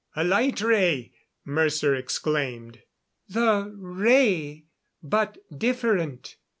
"A 0.15 0.23
light 0.23 0.61
ray!" 0.61 1.13
Mercer 1.45 1.93
exclaimed. 1.93 2.81
"The 3.29 3.71
ray 3.77 4.65
but 5.03 5.37
different." 5.55 6.37